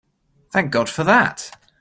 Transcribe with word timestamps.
Thank 0.51 0.71
God 0.71 0.89
for 0.89 1.03
that! 1.03 1.51